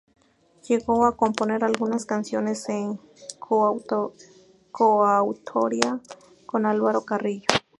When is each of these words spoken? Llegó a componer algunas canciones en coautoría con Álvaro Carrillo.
Llegó 0.67 1.05
a 1.05 1.15
componer 1.15 1.63
algunas 1.63 2.07
canciones 2.07 2.67
en 2.69 2.99
coautoría 4.71 5.99
con 6.47 6.65
Álvaro 6.65 7.01
Carrillo. 7.05 7.45